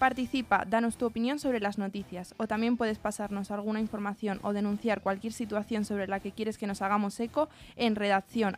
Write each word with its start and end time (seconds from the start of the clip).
Participa, 0.00 0.64
danos 0.68 0.96
tu 0.96 1.06
opinión 1.06 1.38
sobre 1.38 1.60
las 1.60 1.78
noticias 1.78 2.34
o 2.36 2.48
también 2.48 2.76
puedes 2.76 2.98
pasarnos 2.98 3.52
alguna 3.52 3.78
información 3.78 4.40
o 4.42 4.52
denunciar 4.52 5.02
cualquier 5.02 5.32
situación 5.32 5.84
sobre 5.84 6.08
la 6.08 6.18
que 6.18 6.32
quieres 6.32 6.58
que 6.58 6.66
nos 6.66 6.82
hagamos 6.82 7.20
eco 7.20 7.48
en 7.76 7.94
redacción 7.94 8.56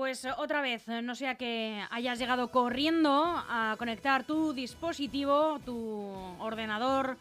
Pues 0.00 0.24
eh, 0.24 0.30
otra 0.38 0.62
vez, 0.62 0.88
eh, 0.88 1.02
no 1.02 1.14
sea 1.14 1.34
que 1.34 1.84
hayas 1.90 2.18
llegado 2.18 2.48
corriendo 2.48 3.22
a 3.22 3.76
conectar 3.78 4.24
tu 4.24 4.54
dispositivo, 4.54 5.58
tu 5.66 6.10
ordenador 6.38 7.18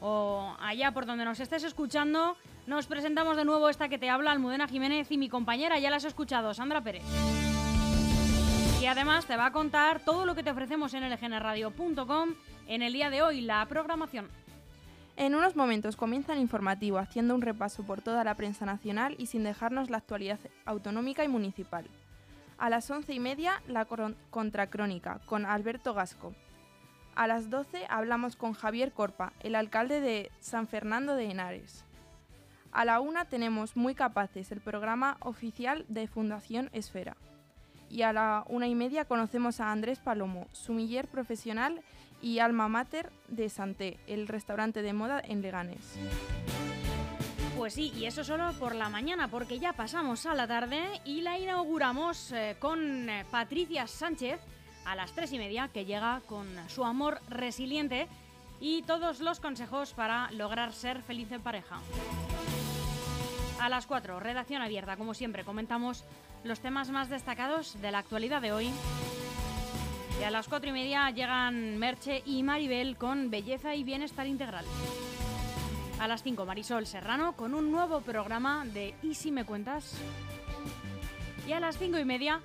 o 0.00 0.54
allá 0.60 0.92
por 0.92 1.06
donde 1.06 1.24
nos 1.24 1.40
estés 1.40 1.64
escuchando, 1.64 2.36
nos 2.68 2.86
presentamos 2.86 3.36
de 3.36 3.44
nuevo 3.44 3.68
esta 3.68 3.88
que 3.88 3.98
te 3.98 4.08
habla 4.08 4.30
Almudena 4.30 4.68
Jiménez 4.68 5.10
y 5.10 5.18
mi 5.18 5.28
compañera, 5.28 5.80
ya 5.80 5.90
la 5.90 5.96
has 5.96 6.04
escuchado, 6.04 6.54
Sandra 6.54 6.80
Pérez. 6.80 7.02
Y 8.80 8.86
además 8.86 9.26
te 9.26 9.36
va 9.36 9.46
a 9.46 9.52
contar 9.52 9.98
todo 9.98 10.24
lo 10.24 10.36
que 10.36 10.44
te 10.44 10.52
ofrecemos 10.52 10.94
en 10.94 11.10
lgnradio.com 11.10 12.36
en 12.68 12.82
el 12.82 12.92
día 12.92 13.10
de 13.10 13.22
hoy, 13.22 13.40
la 13.40 13.66
programación. 13.66 14.28
En 15.16 15.34
unos 15.34 15.56
momentos 15.56 15.96
comienza 15.96 16.34
el 16.34 16.38
informativo 16.38 16.98
haciendo 16.98 17.34
un 17.34 17.42
repaso 17.42 17.82
por 17.82 18.02
toda 18.02 18.22
la 18.22 18.36
prensa 18.36 18.66
nacional 18.66 19.16
y 19.18 19.26
sin 19.26 19.42
dejarnos 19.42 19.90
la 19.90 19.96
actualidad 19.96 20.38
autonómica 20.64 21.24
y 21.24 21.28
municipal. 21.28 21.86
A 22.60 22.68
las 22.68 22.90
once 22.90 23.14
y 23.14 23.20
media, 23.20 23.62
la 23.68 23.86
contracrónica, 24.28 25.18
con 25.24 25.46
Alberto 25.46 25.94
Gasco. 25.94 26.34
A 27.14 27.26
las 27.26 27.48
doce 27.48 27.86
hablamos 27.88 28.36
con 28.36 28.52
Javier 28.52 28.92
Corpa, 28.92 29.32
el 29.40 29.54
alcalde 29.54 30.02
de 30.02 30.30
San 30.40 30.68
Fernando 30.68 31.14
de 31.14 31.30
Henares. 31.30 31.86
A 32.70 32.84
la 32.84 33.00
una 33.00 33.24
tenemos 33.24 33.76
Muy 33.76 33.94
Capaces, 33.94 34.52
el 34.52 34.60
programa 34.60 35.16
oficial 35.20 35.86
de 35.88 36.06
Fundación 36.06 36.68
Esfera. 36.74 37.16
Y 37.88 38.02
a 38.02 38.12
la 38.12 38.44
una 38.46 38.68
y 38.68 38.74
media 38.74 39.06
conocemos 39.06 39.58
a 39.60 39.72
Andrés 39.72 39.98
Palomo, 39.98 40.46
sumiller 40.52 41.08
profesional 41.08 41.80
y 42.20 42.40
alma 42.40 42.68
mater 42.68 43.10
de 43.28 43.48
Santé, 43.48 43.98
el 44.06 44.28
restaurante 44.28 44.82
de 44.82 44.92
moda 44.92 45.18
en 45.18 45.40
Leganes. 45.40 45.96
Pues 47.60 47.74
sí, 47.74 47.92
y 47.94 48.06
eso 48.06 48.24
solo 48.24 48.54
por 48.54 48.74
la 48.74 48.88
mañana, 48.88 49.28
porque 49.28 49.58
ya 49.58 49.74
pasamos 49.74 50.24
a 50.24 50.34
la 50.34 50.48
tarde 50.48 50.80
y 51.04 51.20
la 51.20 51.38
inauguramos 51.38 52.32
eh, 52.32 52.56
con 52.58 53.06
eh, 53.10 53.26
Patricia 53.30 53.86
Sánchez 53.86 54.40
a 54.86 54.94
las 54.94 55.12
tres 55.12 55.30
y 55.34 55.36
media, 55.36 55.68
que 55.68 55.84
llega 55.84 56.22
con 56.26 56.46
su 56.70 56.86
amor 56.86 57.20
resiliente 57.28 58.08
y 58.62 58.80
todos 58.84 59.20
los 59.20 59.40
consejos 59.40 59.92
para 59.92 60.30
lograr 60.30 60.72
ser 60.72 61.02
feliz 61.02 61.30
en 61.32 61.42
pareja. 61.42 61.80
A 63.60 63.68
las 63.68 63.86
4, 63.86 64.18
redacción 64.20 64.62
abierta, 64.62 64.96
como 64.96 65.12
siempre, 65.12 65.44
comentamos 65.44 66.04
los 66.44 66.60
temas 66.60 66.88
más 66.88 67.10
destacados 67.10 67.78
de 67.82 67.90
la 67.90 67.98
actualidad 67.98 68.40
de 68.40 68.52
hoy. 68.52 68.70
Y 70.18 70.24
a 70.24 70.30
las 70.30 70.48
cuatro 70.48 70.70
y 70.70 70.72
media 70.72 71.10
llegan 71.10 71.76
Merche 71.76 72.22
y 72.24 72.42
Maribel 72.42 72.96
con 72.96 73.28
Belleza 73.28 73.74
y 73.74 73.84
Bienestar 73.84 74.26
Integral. 74.26 74.64
A 76.00 76.08
las 76.08 76.22
5 76.22 76.46
Marisol 76.46 76.86
Serrano 76.86 77.36
con 77.36 77.52
un 77.52 77.70
nuevo 77.70 78.00
programa 78.00 78.64
de 78.64 78.94
¿Y 79.02 79.14
si 79.14 79.30
me 79.30 79.44
cuentas? 79.44 79.98
Y 81.46 81.52
a 81.52 81.60
las 81.60 81.76
5 81.76 81.98
y 81.98 82.06
media 82.06 82.40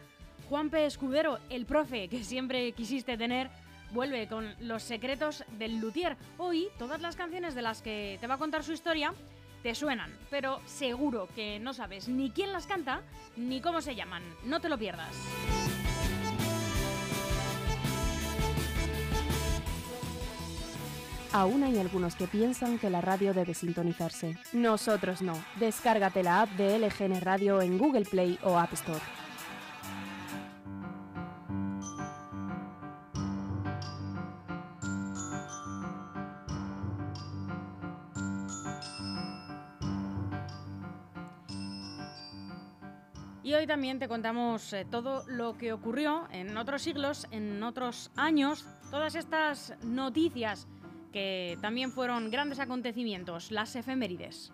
Juanpe 0.50 0.86
Escudero, 0.86 1.40
el 1.50 1.66
profe 1.66 2.10
que 2.10 2.22
siempre 2.26 2.74
quisiste 2.74 3.18
tener, 3.18 3.50
vuelve 3.92 4.28
con 4.28 4.54
los 4.60 4.84
secretos 4.84 5.46
del 5.58 5.80
luthier. 5.80 6.18
Hoy 6.38 6.68
todas 6.78 7.02
las 7.02 7.16
canciones 7.16 7.56
de 7.56 7.62
las 7.62 7.82
que 7.82 8.18
te 8.20 8.28
va 8.28 8.34
a 8.34 8.40
contar 8.40 8.62
su 8.62 8.74
historia 8.74 9.14
te 9.64 9.74
suenan, 9.74 10.14
pero 10.30 10.60
seguro 10.66 11.30
que 11.34 11.58
no 11.58 11.74
sabes 11.74 12.10
ni 12.10 12.32
quién 12.32 12.52
las 12.52 12.68
canta 12.68 13.04
ni 13.38 13.62
cómo 13.62 13.80
se 13.80 13.96
llaman. 13.96 14.22
No 14.44 14.60
te 14.60 14.68
lo 14.68 14.78
pierdas. 14.78 15.16
Aún 21.36 21.64
hay 21.64 21.78
algunos 21.80 22.16
que 22.16 22.28
piensan 22.28 22.80
que 22.80 22.90
la 22.90 23.02
radio 23.02 23.34
debe 23.34 23.54
sintonizarse. 23.54 24.38
Nosotros 24.54 25.22
no. 25.22 25.34
Descárgate 25.60 26.24
la 26.24 26.44
app 26.44 26.50
de 26.52 26.80
LGN 26.80 27.20
Radio 27.20 27.62
en 27.62 27.78
Google 27.78 28.06
Play 28.06 28.40
o 28.42 28.58
App 28.58 28.72
Store. 28.72 29.02
Y 43.44 43.54
hoy 43.54 43.68
también 43.68 44.00
te 44.00 44.08
contamos 44.08 44.72
eh, 44.72 44.88
todo 44.90 45.26
lo 45.28 45.58
que 45.58 45.74
ocurrió 45.74 46.30
en 46.32 46.58
otros 46.58 46.82
siglos, 46.82 47.28
en 47.32 47.62
otros 47.62 48.10
años, 48.16 48.66
todas 48.90 49.16
estas 49.16 49.74
noticias 49.84 50.66
que 51.15 51.57
también 51.62 51.94
fueron 51.94 52.29
grandes 52.29 52.59
acontecimientos, 52.59 53.50
las 53.50 53.77
efemérides. 53.77 54.51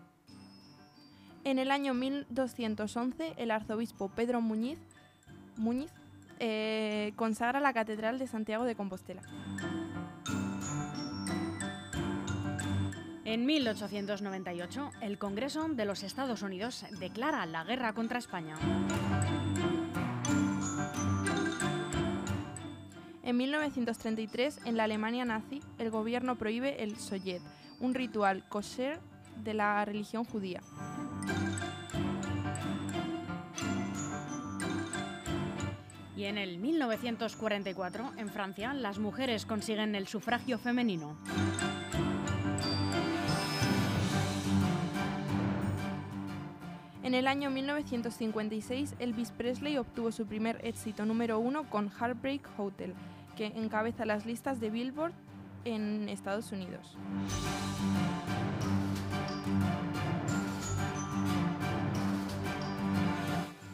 En 1.43 1.57
el 1.57 1.71
año 1.71 1.95
1211, 1.95 3.33
el 3.37 3.49
arzobispo 3.49 4.09
Pedro 4.09 4.41
Muñiz, 4.41 4.77
Muñiz 5.57 5.91
eh, 6.37 7.13
consagra 7.15 7.59
la 7.59 7.73
Catedral 7.73 8.19
de 8.19 8.27
Santiago 8.27 8.65
de 8.65 8.75
Compostela. 8.75 9.23
En 13.25 13.47
1898, 13.47 14.91
el 15.01 15.17
Congreso 15.17 15.67
de 15.67 15.85
los 15.85 16.03
Estados 16.03 16.43
Unidos 16.43 16.85
declara 16.99 17.43
la 17.47 17.63
guerra 17.63 17.93
contra 17.93 18.19
España. 18.19 18.55
En 23.31 23.38
1933, 23.38 24.60
en 24.66 24.75
la 24.75 24.83
Alemania 24.83 25.24
nazi, 25.24 25.62
el 25.80 25.89
gobierno 25.89 26.36
prohíbe 26.36 26.83
el 26.83 26.98
Soyet, 26.98 27.42
un 27.80 27.94
ritual 27.94 28.44
kosher 28.50 29.00
de 29.42 29.54
la 29.54 29.86
religión 29.86 30.25
judía. 30.25 30.60
Y 36.18 36.25
en 36.25 36.38
el 36.38 36.57
1944, 36.57 38.12
en 38.18 38.28
Francia, 38.28 38.74
las 38.74 39.00
mujeres 39.00 39.45
consiguen 39.45 39.95
el 39.95 40.10
sufragio 40.10 40.57
femenino. 40.57 41.18
En 47.04 47.13
el 47.13 47.28
año 47.28 47.50
1956, 47.50 48.95
Elvis 49.00 49.31
Presley 49.31 49.78
obtuvo 49.78 50.12
su 50.12 50.25
primer 50.25 50.60
éxito 50.66 51.06
número 51.06 51.39
uno 51.39 51.69
con 51.69 51.89
Heartbreak 51.89 52.48
Hotel, 52.60 52.94
que 53.36 53.48
encabeza 53.48 54.06
las 54.06 54.25
listas 54.25 54.60
de 54.60 54.69
Billboard 54.69 55.13
en 55.66 56.10
Estados 56.10 56.51
Unidos. 56.51 56.98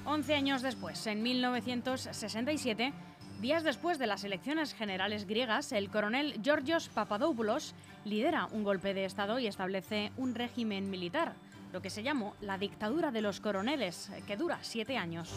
Once 0.05 0.33
años 0.33 0.61
después, 0.61 1.05
en 1.05 1.21
1967, 1.21 2.93
días 3.39 3.63
después 3.63 3.99
de 3.99 4.07
las 4.07 4.23
elecciones 4.23 4.73
generales 4.73 5.27
griegas, 5.27 5.71
el 5.71 5.89
coronel 5.89 6.39
Georgios 6.43 6.89
Papadopoulos 6.89 7.75
lidera 8.03 8.47
un 8.51 8.63
golpe 8.63 8.93
de 8.93 9.05
Estado 9.05 9.37
y 9.37 9.47
establece 9.47 10.11
un 10.17 10.33
régimen 10.33 10.89
militar, 10.89 11.33
lo 11.71 11.81
que 11.81 11.89
se 11.89 12.03
llamó 12.03 12.35
la 12.41 12.57
dictadura 12.57 13.11
de 13.11 13.21
los 13.21 13.41
coroneles, 13.41 14.09
que 14.25 14.37
dura 14.37 14.57
siete 14.61 14.97
años. 14.97 15.35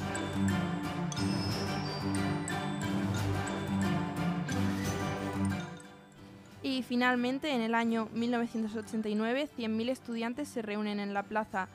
Y 6.81 6.83
finalmente, 6.83 7.51
en 7.51 7.61
el 7.61 7.75
año 7.75 8.09
1989, 8.15 9.51
100.000 9.55 9.91
estudiantes 9.91 10.49
se 10.49 10.63
reúnen 10.63 10.99
en 10.99 11.13
la 11.13 11.23
plaza 11.23 11.69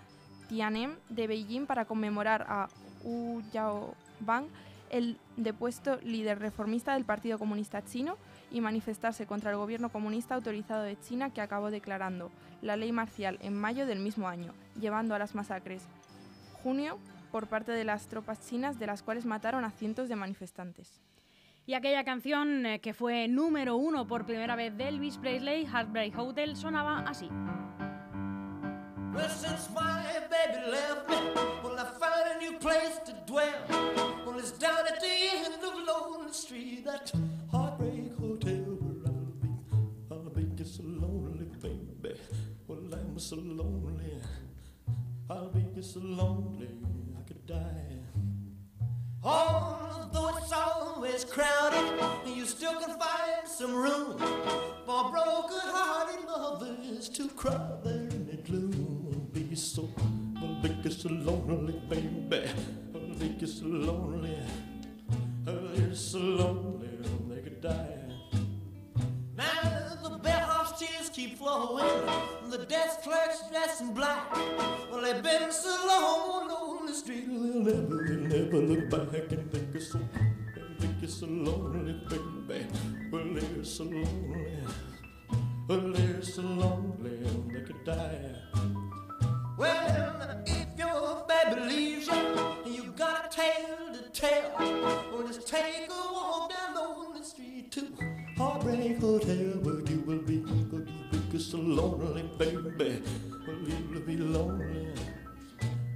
Tiananmen 0.49 0.97
de 1.09 1.27
Beijing 1.27 1.67
para 1.67 1.85
conmemorar 1.85 2.47
a 2.49 2.69
Wu 3.03 3.43
Yaobang, 3.53 4.47
el 4.89 5.19
depuesto 5.37 5.99
líder 6.01 6.39
reformista 6.39 6.95
del 6.95 7.05
Partido 7.05 7.37
Comunista 7.37 7.85
Chino, 7.85 8.17
y 8.49 8.61
manifestarse 8.61 9.27
contra 9.27 9.51
el 9.51 9.57
gobierno 9.57 9.89
comunista 9.89 10.33
autorizado 10.33 10.81
de 10.81 10.99
China 10.99 11.29
que 11.29 11.41
acabó 11.41 11.69
declarando 11.69 12.31
la 12.63 12.75
ley 12.75 12.91
marcial 12.91 13.37
en 13.43 13.53
mayo 13.53 13.85
del 13.85 13.99
mismo 13.99 14.27
año, 14.27 14.53
llevando 14.81 15.13
a 15.13 15.19
las 15.19 15.35
masacres 15.35 15.83
junio 16.63 16.97
por 17.31 17.45
parte 17.45 17.73
de 17.73 17.83
las 17.83 18.07
tropas 18.07 18.41
chinas, 18.49 18.79
de 18.79 18.87
las 18.87 19.03
cuales 19.03 19.27
mataron 19.27 19.65
a 19.65 19.69
cientos 19.69 20.09
de 20.09 20.15
manifestantes. 20.15 20.99
Y 21.67 21.73
aquella 21.73 22.03
canción 22.03 22.65
eh, 22.65 22.79
que 22.79 22.93
fue 22.93 23.27
número 23.27 23.75
uno 23.75 24.05
por 24.05 24.25
primera 24.25 24.55
vez 24.55 24.77
de 24.77 24.87
Elvis 24.87 25.17
Presley, 25.17 25.65
Heartbreak 25.65 26.17
Hotel, 26.17 26.55
sonaba 26.55 26.99
así. 26.99 27.27
Lonely 43.57 44.21
I'll 45.29 45.49
be. 45.49 45.65
Lonely, 45.95 46.67
I 47.17 47.21
could 47.27 47.45
die. 47.45 48.34
Although 49.27 50.37
it's 50.37 50.51
always 50.51 51.25
crowded, 51.25 51.99
you 52.27 52.45
still 52.45 52.79
can 52.79 52.95
find 52.99 53.47
some 53.47 53.73
room 53.73 54.19
for 54.85 55.09
broken-hearted 55.09 56.25
lovers 56.27 57.09
to 57.09 57.27
cry 57.29 57.71
there 57.83 58.07
in 58.07 58.27
the 58.27 58.37
gloom. 58.37 59.31
Be 59.33 59.55
so, 59.55 59.89
I'll 60.37 60.61
just 60.83 61.01
so 61.01 61.09
lonely, 61.09 61.81
baby. 61.89 62.47
I'll 62.93 63.15
be 63.15 63.29
just 63.39 63.61
so 63.61 63.65
lonely. 63.65 64.37
I'll 65.47 65.95
so 65.95 66.19
lonely, 66.19 66.89
they 67.27 67.41
could 67.41 67.61
die. 67.61 67.97
Now 69.35 69.97
the 70.03 70.19
bellhop's 70.19 70.79
tears 70.79 71.09
keep 71.09 71.39
flowing, 71.39 72.05
the 72.51 72.59
desk 72.59 73.01
clerk's 73.01 73.41
dressed 73.49 73.81
in 73.81 73.95
black. 73.95 74.31
Well, 74.91 75.01
they've 75.01 75.23
been 75.23 75.51
so 75.51 75.75
long 75.87 76.54
street, 76.95 77.27
they'll 77.27 77.61
never, 77.61 78.03
they'll 78.03 78.45
never 78.45 78.57
look 78.57 78.89
back 78.89 79.31
and 79.31 79.51
think 79.51 79.75
it's 79.75 79.91
so, 79.91 79.99
think 80.79 80.95
it's 81.01 81.15
so 81.15 81.27
lonely, 81.27 81.93
baby. 82.47 82.65
Well, 83.11 83.25
they're 83.33 83.63
so 83.63 83.83
lonely, 83.83 84.57
well, 85.67 85.91
they're 85.91 86.21
so 86.21 86.41
lonely, 86.41 87.17
they 87.53 87.61
could 87.61 87.83
die. 87.83 88.35
Well, 89.57 90.43
if 90.45 90.67
your 90.77 91.25
baby 91.27 91.61
leaves 91.61 92.07
you, 92.07 92.73
you 92.73 92.91
got 92.91 93.25
a 93.25 93.35
tale 93.35 93.93
to 93.93 94.09
tell. 94.11 94.51
Well, 94.57 95.27
just 95.27 95.47
take 95.47 95.89
a 95.89 96.13
walk 96.13 96.51
down 96.51 96.77
on 96.77 97.17
the 97.17 97.23
street 97.23 97.71
to 97.73 97.87
Heartbreak 98.37 98.99
Hotel, 98.99 99.59
where 99.63 99.81
you 99.89 100.03
will 100.05 100.19
be, 100.19 100.37
where 100.37 100.81
you 100.81 101.07
will 101.11 101.31
be 101.31 101.39
so 101.39 101.57
lonely, 101.57 102.23
baby. 102.37 103.01
Well, 103.47 103.57
you'll 103.91 104.01
be 104.01 104.17
lonely, 104.17 104.93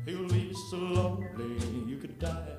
you'll 0.09 0.27
be 0.27 0.53
so 0.53 0.77
lonely, 0.77 1.87
you 1.87 1.97
could 1.97 2.17
die. 2.19 2.58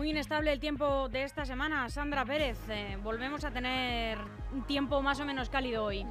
Muy 0.00 0.08
inestable 0.08 0.50
el 0.50 0.60
tiempo 0.60 1.10
de 1.10 1.24
esta 1.24 1.44
semana. 1.44 1.86
Sandra 1.90 2.24
Pérez, 2.24 2.56
eh, 2.70 2.96
volvemos 3.02 3.44
a 3.44 3.50
tener 3.50 4.16
un 4.50 4.66
tiempo 4.66 5.02
más 5.02 5.20
o 5.20 5.26
menos 5.26 5.50
cálido 5.50 5.84
hoy. 5.84 6.06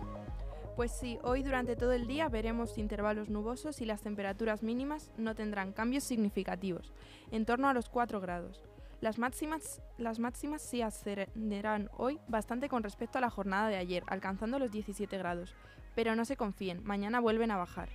Pues 0.76 0.92
sí, 0.92 1.18
hoy 1.24 1.42
durante 1.42 1.76
todo 1.76 1.94
el 1.94 2.06
día 2.06 2.30
veremos 2.30 2.78
intervalos 2.78 3.30
nubosos 3.30 3.82
y 3.82 3.86
las 3.86 4.04
temperaturas 4.04 4.62
mínimas 4.62 5.10
no 5.18 5.34
tendrán 5.34 5.74
cambios 5.74 6.04
significativos, 6.04 6.94
en 7.32 7.48
torno 7.48 7.68
a 7.68 7.74
los 7.74 7.90
4 7.90 8.22
grados. 8.22 8.64
Las 9.02 9.18
máximas, 9.18 9.82
las 9.98 10.20
máximas 10.20 10.62
sí 10.62 10.84
ascenderán 10.84 11.90
hoy 11.98 12.20
bastante 12.28 12.70
con 12.70 12.84
respecto 12.84 13.18
a 13.18 13.22
la 13.22 13.32
jornada 13.32 13.70
de 13.70 13.78
ayer, 13.78 14.04
alcanzando 14.06 14.60
los 14.60 14.70
17 14.70 15.18
grados. 15.18 15.56
Pero 15.96 16.16
no 16.16 16.26
se 16.26 16.38
confíen, 16.38 16.84
mañana 16.84 17.22
vuelven 17.22 17.50
a 17.50 17.58
bajar. 17.58 17.90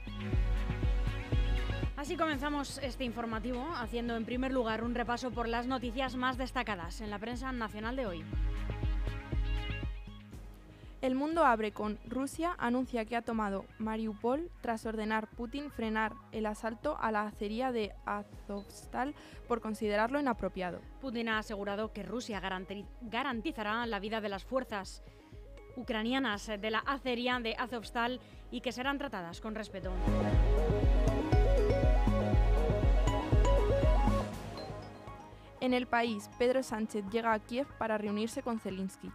Así 2.05 2.19
comenzamos 2.19 2.77
este 2.83 3.05
informativo, 3.05 3.67
haciendo 3.77 4.15
en 4.15 4.27
primer 4.27 4.53
lugar 4.53 4.85
un 4.85 4.95
repaso 4.95 5.31
por 5.31 5.49
las 5.49 5.67
noticias 5.67 6.17
más 6.17 6.37
destacadas 6.37 7.01
en 7.01 7.09
la 7.09 7.19
prensa 7.19 7.51
nacional 7.51 7.97
de 7.97 8.05
hoy. 8.05 8.25
El 11.01 11.15
mundo 11.15 11.47
abre 11.47 11.73
con 11.73 11.99
Rusia 12.07 12.57
anuncia 12.59 13.07
que 13.07 13.17
ha 13.17 13.23
tomado 13.23 13.65
Mariupol 13.79 14.51
tras 14.61 14.85
ordenar 14.85 15.29
Putin 15.29 15.71
frenar 15.71 16.13
el 16.31 16.45
asalto 16.45 16.99
a 17.01 17.11
la 17.11 17.23
acería 17.23 17.73
de 17.73 17.95
Azovstal 18.05 19.15
por 19.49 19.63
considerarlo 19.63 20.21
inapropiado. 20.21 20.83
Putin 21.01 21.31
ha 21.31 21.39
asegurado 21.39 21.95
que 21.95 22.03
Rusia 22.03 22.39
garanti- 22.39 22.85
garantizará 23.01 23.87
la 23.87 23.99
vida 23.99 24.21
de 24.21 24.29
las 24.29 24.45
fuerzas 24.45 25.03
ucranianas 25.75 26.49
de 26.49 26.71
la 26.71 26.81
acería 26.81 27.39
de 27.41 27.57
Azovstal 27.57 28.21
y 28.51 28.61
que 28.61 28.73
serán 28.73 28.99
tratadas 28.99 29.41
con 29.41 29.55
respeto. 29.55 29.91
En 35.65 35.73
el 35.73 35.87
país, 35.87 36.29
Pedro 36.39 36.63
Sánchez 36.63 37.07
llega 37.11 37.33
a 37.33 37.39
Kiev 37.39 37.67
para 37.79 37.97
reunirse 37.97 38.43
con 38.43 38.61
Zelensky. 38.61 39.11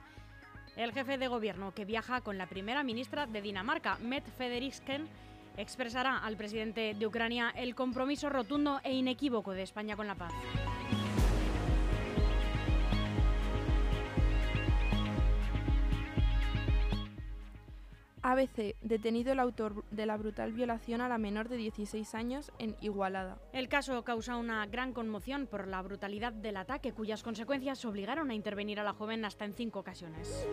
El 0.76 0.94
jefe 0.94 1.20
de 1.20 1.28
gobierno 1.28 1.76
que 1.76 1.86
viaja 1.86 2.22
con 2.22 2.40
la 2.40 2.48
primera 2.48 2.82
ministra 2.82 3.28
de 3.28 3.44
Dinamarca, 3.44 4.00
Mette 4.00 4.32
Frederiksen, 4.32 5.08
expresará 5.58 6.18
al 6.18 6.38
presidente 6.38 6.96
de 6.96 7.06
Ucrania 7.06 7.54
el 7.56 7.76
compromiso 7.76 8.30
rotundo 8.30 8.80
e 8.84 8.94
inequívoco 8.94 9.52
de 9.52 9.62
España 9.62 9.96
con 9.96 10.08
la 10.08 10.16
paz. 10.16 10.34
ABC, 18.32 18.76
detenido 18.82 19.32
el 19.32 19.40
autor 19.40 19.84
de 19.92 20.06
la 20.06 20.18
brutal 20.18 20.54
violación 20.54 21.02
a 21.02 21.10
la 21.10 21.18
menor 21.18 21.50
de 21.50 21.58
16 21.58 22.16
años 22.16 22.52
en 22.60 22.76
Igualada. 22.82 23.38
El 23.54 23.70
caso 23.70 24.04
causa 24.04 24.38
una 24.38 24.66
gran 24.66 24.94
conmoción 24.94 25.48
por 25.48 25.68
la 25.68 25.82
brutalidad 25.82 26.34
del 26.34 26.58
ataque, 26.58 26.94
cuyas 26.94 27.24
consecuencias 27.24 27.84
obligaron 27.86 28.30
a 28.30 28.36
intervenir 28.36 28.80
a 28.80 28.84
la 28.84 28.94
joven 28.94 29.26
hasta 29.26 29.46
en 29.46 29.54
cinco 29.54 29.80
ocasiones. 29.80 30.48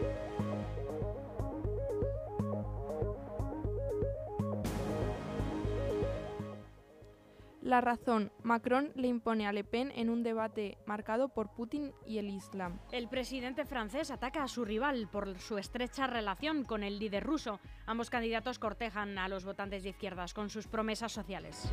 La 7.67 7.81
razón, 7.81 8.31
Macron 8.45 8.93
le 8.95 9.09
impone 9.09 9.49
a 9.49 9.53
Le 9.53 9.65
Pen 9.65 9.91
en 9.97 10.09
un 10.09 10.23
debate 10.23 10.79
marcado 10.87 11.31
por 11.31 11.53
Putin 11.53 11.93
y 12.07 12.19
el 12.19 12.31
Islam. 12.31 12.79
El 12.93 13.09
presidente 13.09 13.65
francés 13.65 14.13
ataca 14.13 14.45
a 14.45 14.47
su 14.47 14.65
rival 14.65 15.09
por 15.11 15.37
su 15.41 15.59
estrecha 15.59 16.07
relación 16.07 16.63
con 16.63 16.85
el 16.85 17.01
líder 17.01 17.25
ruso. 17.25 17.59
Ambos 17.85 18.09
candidatos 18.09 18.61
cortejan 18.61 19.19
a 19.19 19.27
los 19.27 19.45
votantes 19.45 19.83
de 19.83 19.89
izquierdas 19.89 20.33
con 20.33 20.49
sus 20.49 20.69
promesas 20.69 21.11
sociales. 21.11 21.69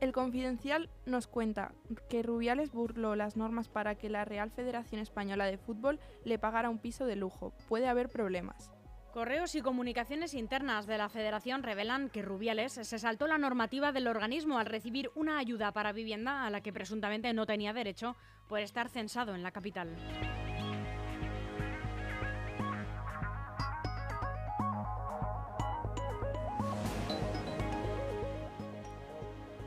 El 0.00 0.12
Confidencial 0.12 0.90
nos 1.06 1.26
cuenta 1.26 1.72
que 2.10 2.22
Rubiales 2.22 2.70
burló 2.70 3.16
las 3.16 3.36
normas 3.36 3.68
para 3.68 3.94
que 3.94 4.10
la 4.10 4.26
Real 4.26 4.50
Federación 4.50 5.00
Española 5.00 5.46
de 5.46 5.56
Fútbol 5.56 5.98
le 6.24 6.38
pagara 6.38 6.68
un 6.68 6.78
piso 6.78 7.06
de 7.06 7.16
lujo. 7.16 7.54
Puede 7.68 7.88
haber 7.88 8.10
problemas. 8.10 8.70
Correos 9.14 9.54
y 9.54 9.62
comunicaciones 9.62 10.34
internas 10.34 10.86
de 10.86 10.98
la 10.98 11.08
Federación 11.08 11.62
revelan 11.62 12.10
que 12.10 12.20
Rubiales 12.20 12.74
se 12.74 12.98
saltó 12.98 13.26
la 13.26 13.38
normativa 13.38 13.90
del 13.90 14.08
organismo 14.08 14.58
al 14.58 14.66
recibir 14.66 15.10
una 15.14 15.38
ayuda 15.38 15.72
para 15.72 15.92
vivienda 15.92 16.44
a 16.44 16.50
la 16.50 16.60
que 16.60 16.74
presuntamente 16.74 17.32
no 17.32 17.46
tenía 17.46 17.72
derecho 17.72 18.14
por 18.46 18.60
estar 18.60 18.90
censado 18.90 19.34
en 19.34 19.42
la 19.42 19.52
capital. 19.52 19.96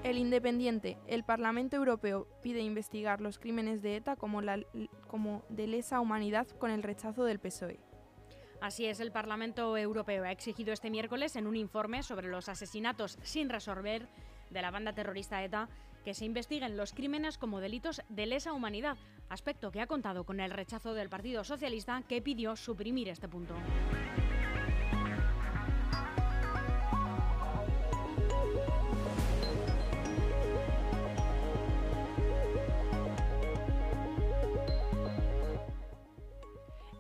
El 0.10 0.18
Independiente, 0.18 0.98
el 1.06 1.24
Parlamento 1.24 1.76
Europeo 1.76 2.28
pide 2.42 2.62
investigar 2.62 3.22
los 3.22 3.38
crímenes 3.38 3.84
de 3.84 3.98
ETA 3.98 4.16
como, 4.16 4.42
la, 4.42 4.60
como 5.06 5.44
de 5.50 5.68
lesa 5.68 6.00
humanidad 6.00 6.48
con 6.58 6.72
el 6.72 6.82
rechazo 6.82 7.26
del 7.26 7.38
PSOE. 7.38 7.80
Así 8.60 8.88
es, 8.88 9.02
el 9.02 9.12
Parlamento 9.12 9.78
Europeo 9.78 10.24
ha 10.24 10.32
exigido 10.32 10.74
este 10.74 10.90
miércoles 10.90 11.36
en 11.36 11.46
un 11.46 11.56
informe 11.56 12.02
sobre 12.02 12.28
los 12.28 12.50
asesinatos 12.50 13.20
sin 13.22 13.50
resolver 13.50 14.10
de 14.50 14.62
la 14.64 14.72
banda 14.72 14.94
terrorista 14.94 15.44
ETA 15.44 15.70
que 16.04 16.16
se 16.16 16.26
investiguen 16.26 16.76
los 16.76 16.94
crímenes 16.94 17.38
como 17.38 17.60
delitos 17.60 18.02
de 18.10 18.26
lesa 18.26 18.54
humanidad, 18.54 18.98
aspecto 19.30 19.70
que 19.70 19.80
ha 19.80 19.86
contado 19.86 20.24
con 20.24 20.40
el 20.40 20.50
rechazo 20.50 20.96
del 20.96 21.10
Partido 21.10 21.44
Socialista 21.44 22.02
que 22.10 22.24
pidió 22.24 22.56
suprimir 22.56 23.10
este 23.10 23.30
punto. 23.30 23.54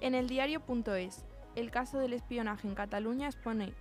En 0.09 0.15
el 0.15 0.27
diario.es, 0.27 1.23
el 1.55 1.69
caso 1.69 1.99
del 1.99 2.13
espionaje 2.13 2.67
en 2.67 2.73
Cataluña 2.73 3.27
expone 3.27 3.75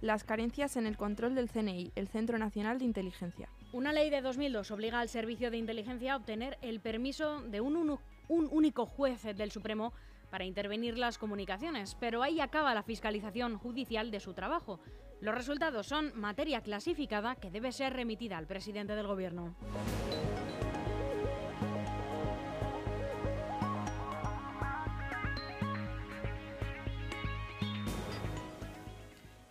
las 0.00 0.24
carencias 0.24 0.76
en 0.76 0.88
el 0.88 0.96
control 0.96 1.36
del 1.36 1.48
CNI, 1.48 1.92
el 1.94 2.08
Centro 2.08 2.36
Nacional 2.36 2.80
de 2.80 2.84
Inteligencia. 2.84 3.48
Una 3.72 3.92
ley 3.92 4.10
de 4.10 4.20
2002 4.20 4.72
obliga 4.72 4.98
al 4.98 5.08
Servicio 5.08 5.52
de 5.52 5.56
Inteligencia 5.56 6.14
a 6.14 6.16
obtener 6.16 6.58
el 6.62 6.80
permiso 6.80 7.42
de 7.42 7.60
un, 7.60 7.76
un 7.76 8.48
único 8.50 8.86
juez 8.86 9.22
del 9.22 9.52
Supremo 9.52 9.92
para 10.32 10.44
intervenir 10.44 10.98
las 10.98 11.16
comunicaciones, 11.16 11.94
pero 12.00 12.24
ahí 12.24 12.40
acaba 12.40 12.74
la 12.74 12.82
fiscalización 12.82 13.56
judicial 13.56 14.10
de 14.10 14.18
su 14.18 14.34
trabajo. 14.34 14.80
Los 15.20 15.36
resultados 15.36 15.86
son 15.86 16.10
materia 16.18 16.60
clasificada 16.60 17.36
que 17.36 17.52
debe 17.52 17.70
ser 17.70 17.92
remitida 17.92 18.36
al 18.36 18.48
presidente 18.48 18.96
del 18.96 19.06
Gobierno. 19.06 19.54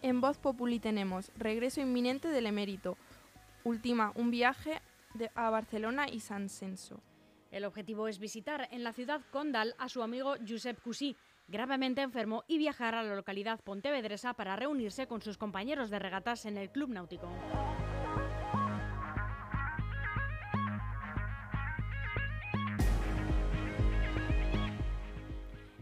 En 0.07 0.21
Voz 0.21 0.37
Populi 0.37 0.79
tenemos 0.79 1.33
regreso 1.35 1.81
inminente 1.81 2.29
del 2.29 2.45
emérito. 2.45 2.97
Última, 3.65 4.13
un 4.15 4.31
viaje 4.31 4.81
de- 5.15 5.29
a 5.35 5.49
Barcelona 5.49 6.07
y 6.07 6.21
San 6.21 6.47
Senso. 6.47 7.01
El 7.51 7.65
objetivo 7.65 8.07
es 8.07 8.17
visitar 8.17 8.69
en 8.71 8.85
la 8.85 8.93
ciudad 8.93 9.19
condal 9.31 9.75
a 9.77 9.89
su 9.89 10.01
amigo 10.01 10.35
Josep 10.47 10.81
Cusí, 10.81 11.17
gravemente 11.49 12.03
enfermo, 12.03 12.45
y 12.47 12.57
viajar 12.57 12.95
a 12.95 13.03
la 13.03 13.15
localidad 13.15 13.59
pontevedresa 13.59 14.33
para 14.33 14.55
reunirse 14.55 15.07
con 15.07 15.21
sus 15.21 15.37
compañeros 15.37 15.89
de 15.89 15.99
regatas 15.99 16.45
en 16.45 16.55
el 16.57 16.69
Club 16.69 16.91
Náutico. 16.91 17.27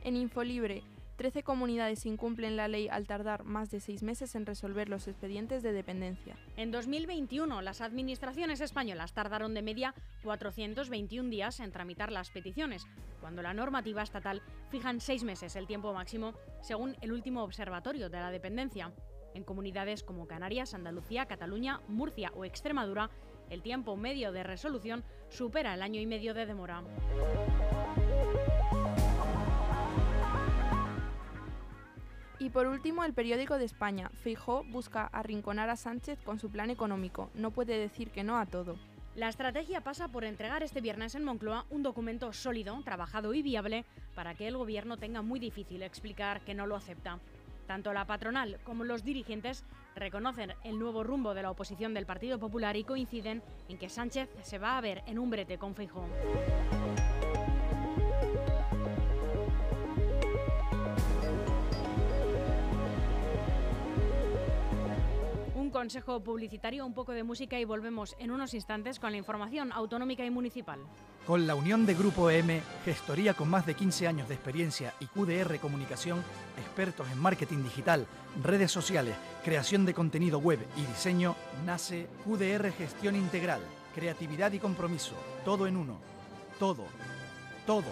En 0.03 0.15
Infolibre, 0.15 0.84
13 1.16 1.44
comunidades 1.44 2.06
incumplen 2.06 2.58
la 2.58 2.68
ley 2.68 2.88
al 2.90 3.08
tardar 3.08 3.44
más 3.44 3.72
de 3.72 3.80
seis 3.80 4.04
meses 4.04 4.36
en 4.36 4.46
resolver 4.46 4.90
los 4.90 5.08
expedientes 5.08 5.64
de 5.64 5.72
dependencia. 5.72 6.36
En 6.58 6.72
2021, 6.72 7.62
las 7.62 7.82
administraciones 7.82 8.62
españolas 8.62 9.14
tardaron 9.14 9.54
de 9.54 9.62
media 9.62 9.96
421 10.24 11.30
días 11.30 11.60
en 11.60 11.72
tramitar 11.72 12.12
las 12.12 12.30
peticiones, 12.30 12.86
cuando 13.22 13.42
la 13.42 13.54
normativa 13.54 14.04
estatal 14.04 14.42
fija 14.70 14.90
en 14.90 15.00
seis 15.00 15.24
meses 15.24 15.56
el 15.56 15.68
tiempo 15.68 15.94
máximo, 15.94 16.34
según 16.62 16.96
el 17.02 17.12
último 17.12 17.44
observatorio 17.44 18.10
de 18.10 18.20
la 18.20 18.32
dependencia. 18.32 18.92
En 19.34 19.44
comunidades 19.44 20.04
como 20.04 20.28
Canarias, 20.28 20.74
Andalucía, 20.74 21.26
Cataluña, 21.26 21.82
Murcia 21.88 22.32
o 22.36 22.46
Extremadura, 22.46 23.10
el 23.50 23.62
tiempo 23.62 23.96
medio 23.96 24.32
de 24.32 24.44
resolución 24.44 25.04
supera 25.30 25.74
el 25.74 25.82
año 25.82 26.00
y 26.00 26.06
medio 26.06 26.34
de 26.34 26.46
demora. 26.46 26.84
Y 32.39 32.50
por 32.50 32.68
último, 32.68 33.04
el 33.04 33.13
periódico 33.13 33.58
de 33.58 33.65
España. 33.65 34.10
Feijó 34.24 34.63
busca 34.65 35.06
arrinconar 35.08 35.70
a 35.70 35.75
Sánchez 35.75 36.20
con 36.24 36.39
su 36.39 36.50
plan 36.50 36.70
económico. 36.70 37.30
No 37.34 37.51
puede 37.51 37.77
decir 37.77 38.12
que 38.12 38.24
no 38.24 38.38
a 38.38 38.46
todo. 38.46 38.77
La 39.15 39.30
estrategia 39.30 39.80
pasa 39.80 40.10
por 40.10 40.25
entregar 40.25 40.62
este 40.62 40.82
viernes 40.82 41.15
en 41.15 41.24
Moncloa 41.24 41.65
un 41.70 41.84
documento 41.84 42.34
sólido, 42.34 42.82
trabajado 42.84 43.34
y 43.34 43.42
viable 43.42 43.86
para 44.13 44.36
que 44.36 44.48
el 44.48 44.58
gobierno 44.58 44.98
tenga 44.98 45.22
muy 45.22 45.39
difícil 45.39 45.84
explicar 45.84 46.42
que 46.42 46.54
no 46.54 46.68
lo 46.68 46.75
acepta. 46.75 47.20
Tanto 47.65 47.94
la 47.94 48.06
patronal 48.06 48.60
como 48.65 48.84
los 48.84 49.06
dirigentes 49.06 49.63
reconocen 49.96 50.54
el 50.65 50.77
nuevo 50.77 51.04
rumbo 51.04 51.34
de 51.34 51.44
la 51.44 51.51
oposición 51.51 51.94
del 51.94 52.06
Partido 52.06 52.39
Popular 52.39 52.75
y 52.75 52.84
coinciden 52.84 53.42
en 53.70 53.77
que 53.77 53.89
Sánchez 53.89 54.30
se 54.42 54.60
va 54.60 54.77
a 54.77 54.82
ver 54.82 55.01
en 55.08 55.18
un 55.18 55.30
brete 55.30 55.58
con 55.58 55.75
Feijóo. 55.75 56.10
Consejo 65.75 66.22
publicitario, 66.22 66.86
un 66.86 66.94
poco 66.94 67.12
de 67.12 67.25
música 67.25 67.60
y 67.60 67.65
volvemos 67.65 68.15
en 68.17 68.32
unos 68.32 68.53
instantes 68.53 68.98
con 68.98 69.12
la 69.12 69.17
información 69.17 69.74
autonómica 69.74 70.24
y 70.24 70.29
municipal. 70.29 70.79
Con 71.27 71.46
la 71.48 71.53
unión 71.53 71.86
de 71.86 71.96
Grupo 71.96 72.29
EM, 72.29 72.62
gestoría 72.86 73.34
con 73.34 73.50
más 73.50 73.65
de 73.65 73.74
15 73.74 74.08
años 74.08 74.29
de 74.29 74.36
experiencia 74.36 74.94
y 75.01 75.08
QDR 75.08 75.60
Comunicación, 75.60 76.24
expertos 76.58 77.12
en 77.12 77.20
marketing 77.20 77.62
digital, 77.62 78.08
redes 78.41 78.72
sociales, 78.72 79.17
creación 79.44 79.86
de 79.86 79.94
contenido 79.94 80.39
web 80.39 80.60
y 80.77 80.86
diseño, 80.86 81.36
nace 81.65 82.08
QDR 82.24 82.72
Gestión 82.72 83.17
Integral, 83.17 83.60
creatividad 83.94 84.53
y 84.53 84.60
compromiso, 84.60 85.15
todo 85.44 85.67
en 85.67 85.75
uno. 85.75 86.00
Todo, 86.58 86.86
todo. 87.67 87.91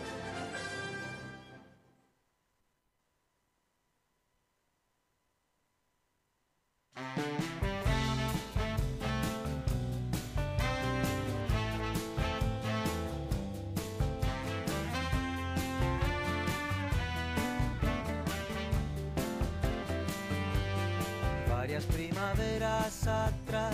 Primaveras 21.92 23.08
atrás 23.08 23.74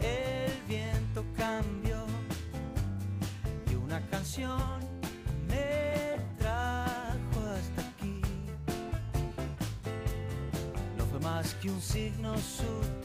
el 0.00 0.52
viento 0.68 1.24
cambió 1.36 2.04
y 3.70 3.74
una 3.74 4.00
canción 4.08 4.60
me 5.48 6.16
trajo 6.38 7.40
hasta 7.54 7.82
aquí. 7.88 8.20
No 10.98 11.04
fue 11.06 11.20
más 11.20 11.54
que 11.54 11.70
un 11.70 11.80
signo 11.80 12.36
sutil 12.38 12.95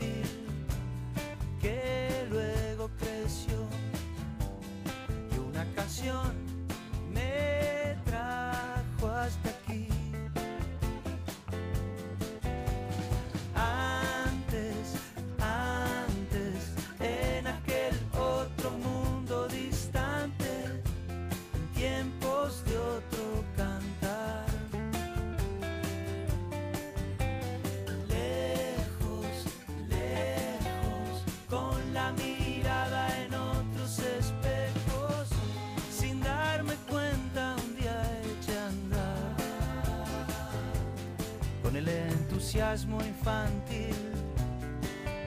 entusiasmo 42.72 43.02
infantil 43.04 43.96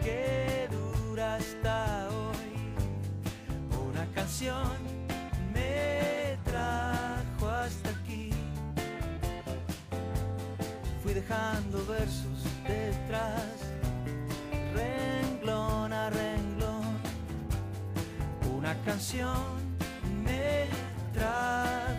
que 0.02 0.66
dura 0.70 1.36
hasta 1.36 2.08
hoy. 2.08 2.74
Una 3.90 4.06
canción 4.14 4.72
me 5.52 6.38
trajo 6.44 7.48
hasta 7.48 7.90
aquí. 7.90 8.30
Fui 11.02 11.12
dejando 11.12 11.84
versos 11.86 12.44
detrás, 12.66 13.44
renglón 14.74 15.92
a 15.92 16.08
renglón. 16.10 16.98
Una 18.56 18.74
canción 18.84 19.36
me 20.24 20.66
trajo 21.12 21.93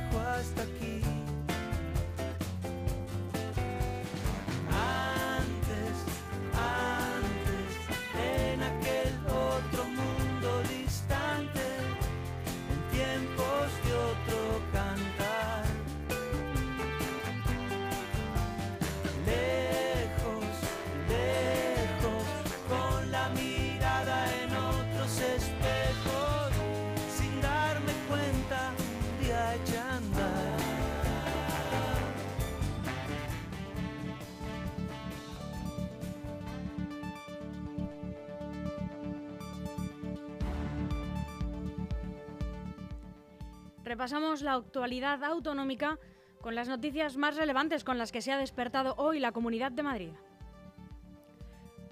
Repasamos 43.86 44.42
la 44.42 44.56
actualidad 44.56 45.24
autonómica 45.24 46.00
con 46.42 46.56
las 46.56 46.68
noticias 46.68 47.18
más 47.18 47.38
relevantes 47.38 47.84
con 47.84 48.00
las 48.00 48.12
que 48.12 48.22
se 48.22 48.32
ha 48.32 48.38
despertado 48.38 48.96
hoy 48.98 49.20
la 49.20 49.32
Comunidad 49.32 49.72
de 49.72 49.84
Madrid. 49.84 50.10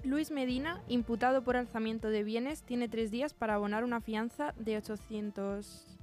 Luis 0.02 0.32
Medina, 0.32 0.82
imputado 0.88 1.44
por 1.44 1.56
alzamiento 1.56 2.08
de 2.08 2.24
bienes, 2.24 2.64
tiene 2.64 2.88
tres 2.88 3.12
días 3.12 3.32
para 3.32 3.54
abonar 3.54 3.84
una 3.84 4.00
fianza 4.00 4.54
de 4.58 4.76
800... 4.76 5.98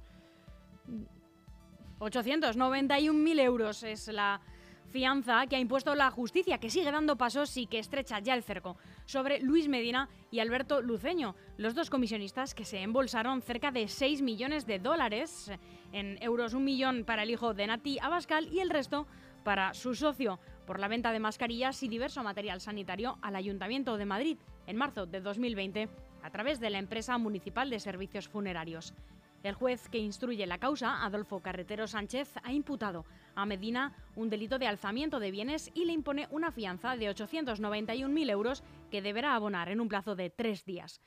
891.000 2.00 3.40
euros 3.40 3.82
es 3.84 4.08
la 4.08 4.40
fianza 4.92 5.46
que 5.46 5.56
ha 5.56 5.58
impuesto 5.58 5.94
la 5.94 6.10
justicia, 6.10 6.58
que 6.58 6.70
sigue 6.70 6.92
dando 6.92 7.16
pasos 7.16 7.56
y 7.56 7.66
que 7.66 7.78
estrecha 7.78 8.20
ya 8.20 8.34
el 8.34 8.44
cerco 8.44 8.76
sobre 9.06 9.40
Luis 9.40 9.66
Medina 9.66 10.08
y 10.30 10.38
Alberto 10.38 10.82
Luceño, 10.82 11.34
los 11.56 11.74
dos 11.74 11.90
comisionistas 11.90 12.54
que 12.54 12.66
se 12.66 12.82
embolsaron 12.82 13.42
cerca 13.42 13.72
de 13.72 13.88
6 13.88 14.22
millones 14.22 14.66
de 14.66 14.78
dólares 14.78 15.50
en 15.92 16.22
euros, 16.22 16.52
un 16.54 16.64
millón 16.64 17.04
para 17.04 17.22
el 17.22 17.30
hijo 17.30 17.54
de 17.54 17.66
Nati 17.66 17.98
Abascal 18.00 18.48
y 18.52 18.60
el 18.60 18.70
resto 18.70 19.06
para 19.42 19.74
su 19.74 19.94
socio 19.94 20.38
por 20.66 20.78
la 20.78 20.88
venta 20.88 21.10
de 21.10 21.18
mascarillas 21.18 21.82
y 21.82 21.88
diverso 21.88 22.22
material 22.22 22.60
sanitario 22.60 23.18
al 23.22 23.34
Ayuntamiento 23.34 23.96
de 23.96 24.06
Madrid 24.06 24.38
en 24.66 24.76
marzo 24.76 25.06
de 25.06 25.20
2020 25.20 25.88
a 26.22 26.30
través 26.30 26.60
de 26.60 26.70
la 26.70 26.78
empresa 26.78 27.18
municipal 27.18 27.70
de 27.70 27.80
servicios 27.80 28.28
funerarios. 28.28 28.94
El 29.42 29.54
juez 29.54 29.88
que 29.88 29.98
instruye 29.98 30.46
la 30.46 30.58
causa, 30.58 31.04
Adolfo 31.04 31.40
Carretero 31.40 31.88
Sánchez, 31.88 32.34
ha 32.44 32.52
imputado 32.52 33.04
a 33.34 33.44
Medina 33.44 33.92
un 34.14 34.30
delito 34.30 34.58
de 34.58 34.68
alzamiento 34.68 35.18
de 35.18 35.30
bienes 35.30 35.70
y 35.74 35.84
le 35.84 35.92
impone 35.92 36.28
una 36.30 36.52
fianza 36.52 36.96
de 36.96 37.10
891.000 37.10 38.30
euros 38.30 38.62
que 38.90 39.02
deberá 39.02 39.34
abonar 39.34 39.68
en 39.68 39.80
un 39.80 39.88
plazo 39.88 40.14
de 40.14 40.30
tres 40.30 40.64
días. 40.64 41.00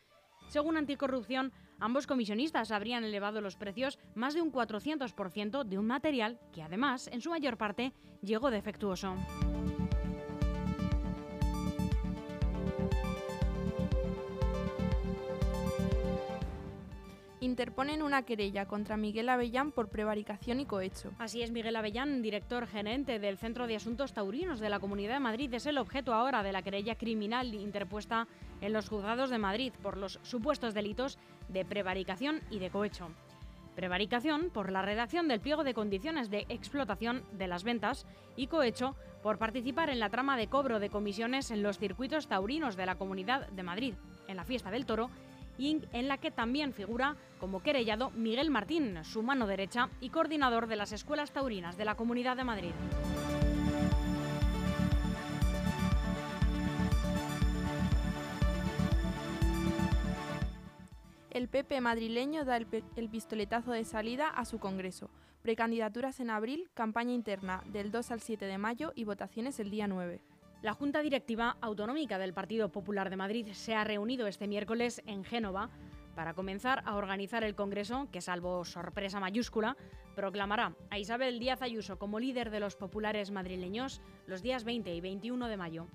Según 0.47 0.77
Anticorrupción, 0.77 1.53
ambos 1.79 2.07
comisionistas 2.07 2.71
habrían 2.71 3.03
elevado 3.03 3.41
los 3.41 3.55
precios 3.55 3.99
más 4.15 4.33
de 4.33 4.41
un 4.41 4.51
400% 4.51 5.63
de 5.63 5.77
un 5.77 5.87
material 5.87 6.39
que 6.53 6.61
además, 6.61 7.07
en 7.11 7.21
su 7.21 7.29
mayor 7.29 7.57
parte, 7.57 7.93
llegó 8.21 8.51
defectuoso. 8.51 9.15
Interponen 17.45 18.01
una 18.01 18.23
querella 18.23 18.65
contra 18.65 18.97
Miguel 18.97 19.29
Avellán 19.29 19.71
por 19.71 19.89
prevaricación 19.89 20.59
y 20.59 20.65
cohecho. 20.65 21.11
Así 21.19 21.43
es, 21.43 21.51
Miguel 21.51 21.75
Avellán, 21.75 22.23
director 22.23 22.65
gerente 22.65 23.19
del 23.19 23.37
Centro 23.37 23.67
de 23.67 23.75
Asuntos 23.75 24.13
Taurinos 24.13 24.59
de 24.59 24.67
la 24.67 24.79
Comunidad 24.79 25.13
de 25.13 25.19
Madrid, 25.19 25.53
es 25.53 25.67
el 25.67 25.77
objeto 25.77 26.15
ahora 26.15 26.41
de 26.41 26.51
la 26.51 26.63
querella 26.63 26.95
criminal 26.95 27.53
interpuesta 27.53 28.27
en 28.61 28.73
los 28.73 28.89
juzgados 28.89 29.29
de 29.29 29.37
Madrid 29.37 29.73
por 29.83 29.95
los 29.95 30.19
supuestos 30.23 30.73
delitos 30.73 31.19
de 31.47 31.63
prevaricación 31.65 32.41
y 32.49 32.57
de 32.57 32.71
cohecho. 32.71 33.09
Prevaricación 33.75 34.49
por 34.49 34.71
la 34.71 34.81
redacción 34.81 35.27
del 35.27 35.39
pliego 35.39 35.63
de 35.63 35.75
condiciones 35.75 36.31
de 36.31 36.47
explotación 36.49 37.25
de 37.33 37.45
las 37.45 37.63
ventas 37.63 38.07
y 38.35 38.47
cohecho 38.47 38.95
por 39.21 39.37
participar 39.37 39.91
en 39.91 39.99
la 39.99 40.09
trama 40.09 40.35
de 40.35 40.47
cobro 40.47 40.79
de 40.79 40.89
comisiones 40.89 41.51
en 41.51 41.61
los 41.61 41.77
circuitos 41.77 42.27
taurinos 42.27 42.75
de 42.75 42.87
la 42.87 42.95
Comunidad 42.95 43.47
de 43.49 43.61
Madrid, 43.61 43.93
en 44.27 44.37
la 44.37 44.45
fiesta 44.45 44.71
del 44.71 44.87
toro 44.87 45.11
y 45.57 45.81
en 45.93 46.07
la 46.07 46.17
que 46.17 46.31
también 46.31 46.73
figura 46.73 47.15
como 47.39 47.61
querellado 47.61 48.11
Miguel 48.11 48.49
Martín, 48.49 49.03
su 49.03 49.23
mano 49.23 49.47
derecha 49.47 49.89
y 50.01 50.09
coordinador 50.09 50.67
de 50.67 50.75
las 50.75 50.91
escuelas 50.91 51.31
taurinas 51.31 51.77
de 51.77 51.85
la 51.85 51.95
Comunidad 51.95 52.37
de 52.37 52.43
Madrid. 52.43 52.71
El 61.29 61.49
PP 61.49 61.81
madrileño 61.81 62.45
da 62.45 62.55
el, 62.55 62.65
el 62.95 63.09
pistoletazo 63.09 63.71
de 63.71 63.83
salida 63.83 64.29
a 64.29 64.45
su 64.45 64.57
Congreso. 64.57 65.09
Precandidaturas 65.41 66.21
en 66.21 66.29
abril, 66.29 66.69
campaña 66.73 67.11
interna 67.11 67.61
del 67.65 67.91
2 67.91 68.11
al 68.11 68.21
7 68.21 68.45
de 68.45 68.57
mayo 68.57 68.93
y 68.95 69.03
votaciones 69.03 69.59
el 69.59 69.69
día 69.69 69.85
9. 69.85 70.21
La 70.65 70.73
Junta 70.73 71.03
Directiva 71.03 71.57
Autonómica 71.61 72.17
del 72.17 72.33
Partido 72.33 72.71
Popular 72.71 73.11
de 73.11 73.17
Madrid 73.17 73.49
se 73.51 73.75
ha 73.75 73.83
reunido 73.83 74.25
este 74.25 74.47
miércoles 74.47 75.03
en 75.05 75.23
Génova 75.23 75.69
para 76.15 76.33
comenzar 76.33 76.81
a 76.87 76.95
organizar 76.95 77.43
el 77.43 77.53
Congreso 77.53 78.07
que, 78.11 78.19
salvo 78.19 78.65
sorpresa 78.65 79.19
mayúscula, 79.19 79.77
proclamará 80.15 80.73
a 80.89 80.97
Isabel 80.97 81.37
Díaz 81.37 81.61
Ayuso 81.61 81.99
como 81.99 82.19
líder 82.19 82.49
de 82.49 82.61
los 82.61 82.75
populares 82.75 83.29
madrileños 83.29 84.01
los 84.25 84.41
días 84.41 84.63
20 84.63 84.91
y 84.91 85.01
21 85.01 85.49
de 85.49 85.55
mayo. 85.55 85.87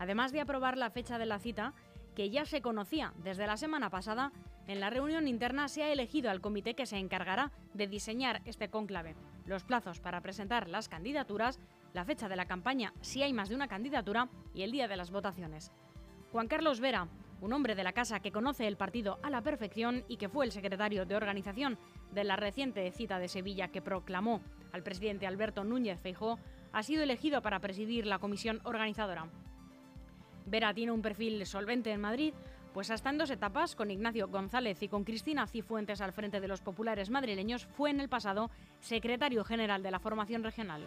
Además 0.00 0.32
de 0.32 0.40
aprobar 0.40 0.76
la 0.76 0.90
fecha 0.90 1.16
de 1.16 1.26
la 1.26 1.38
cita, 1.38 1.74
que 2.16 2.28
ya 2.28 2.44
se 2.44 2.60
conocía 2.60 3.14
desde 3.22 3.46
la 3.46 3.56
semana 3.56 3.88
pasada, 3.88 4.32
en 4.66 4.80
la 4.80 4.90
reunión 4.90 5.28
interna 5.28 5.68
se 5.68 5.84
ha 5.84 5.92
elegido 5.92 6.28
al 6.28 6.40
comité 6.40 6.74
que 6.74 6.86
se 6.86 6.96
encargará 6.96 7.52
de 7.72 7.86
diseñar 7.86 8.42
este 8.46 8.68
cónclave, 8.68 9.14
los 9.46 9.62
plazos 9.62 10.00
para 10.00 10.20
presentar 10.22 10.68
las 10.68 10.88
candidaturas, 10.88 11.60
la 11.94 12.04
fecha 12.04 12.28
de 12.28 12.36
la 12.36 12.46
campaña 12.46 12.92
si 13.00 13.22
hay 13.22 13.32
más 13.32 13.48
de 13.48 13.54
una 13.54 13.68
candidatura 13.68 14.28
y 14.54 14.62
el 14.62 14.72
día 14.72 14.88
de 14.88 14.96
las 14.96 15.10
votaciones. 15.10 15.72
Juan 16.32 16.48
Carlos 16.48 16.80
Vera, 16.80 17.08
un 17.40 17.52
hombre 17.52 17.74
de 17.74 17.84
la 17.84 17.92
casa 17.92 18.20
que 18.20 18.32
conoce 18.32 18.66
el 18.66 18.76
partido 18.76 19.18
a 19.22 19.30
la 19.30 19.42
perfección 19.42 20.04
y 20.08 20.16
que 20.16 20.28
fue 20.28 20.44
el 20.44 20.52
secretario 20.52 21.06
de 21.06 21.16
organización 21.16 21.78
de 22.12 22.24
la 22.24 22.36
reciente 22.36 22.90
cita 22.90 23.18
de 23.18 23.28
Sevilla 23.28 23.68
que 23.68 23.82
proclamó 23.82 24.42
al 24.72 24.82
presidente 24.82 25.26
Alberto 25.26 25.64
Núñez 25.64 26.00
Feijóo, 26.00 26.38
ha 26.72 26.82
sido 26.82 27.02
elegido 27.02 27.40
para 27.42 27.60
presidir 27.60 28.06
la 28.06 28.18
comisión 28.18 28.60
organizadora. 28.64 29.26
Vera 30.46 30.74
tiene 30.74 30.92
un 30.92 31.02
perfil 31.02 31.44
solvente 31.46 31.92
en 31.92 32.00
Madrid, 32.00 32.34
pues 32.72 32.90
hasta 32.90 33.10
en 33.10 33.18
dos 33.18 33.30
etapas, 33.30 33.74
con 33.74 33.90
Ignacio 33.90 34.28
González 34.28 34.82
y 34.82 34.88
con 34.88 35.04
Cristina 35.04 35.46
Cifuentes 35.46 36.00
al 36.00 36.12
frente 36.12 36.40
de 36.40 36.48
los 36.48 36.60
populares 36.60 37.10
madrileños, 37.10 37.66
fue 37.66 37.90
en 37.90 38.00
el 38.00 38.08
pasado 38.08 38.50
secretario 38.80 39.44
general 39.44 39.82
de 39.82 39.90
la 39.90 39.98
formación 39.98 40.44
regional. 40.44 40.84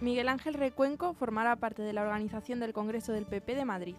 Miguel 0.00 0.28
Ángel 0.28 0.54
Recuenco 0.54 1.14
formará 1.14 1.56
parte 1.56 1.82
de 1.82 1.92
la 1.92 2.02
organización 2.02 2.60
del 2.60 2.72
Congreso 2.72 3.12
del 3.12 3.26
PP 3.26 3.54
de 3.54 3.64
Madrid. 3.64 3.96